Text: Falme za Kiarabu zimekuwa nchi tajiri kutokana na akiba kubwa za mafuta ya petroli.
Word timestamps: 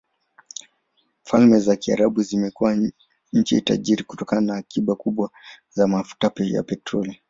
Falme 1.23 1.59
za 1.59 1.75
Kiarabu 1.75 2.23
zimekuwa 2.23 2.77
nchi 3.33 3.61
tajiri 3.61 4.03
kutokana 4.03 4.41
na 4.41 4.55
akiba 4.57 4.95
kubwa 4.95 5.29
za 5.69 5.87
mafuta 5.87 6.31
ya 6.39 6.63
petroli. 6.63 7.19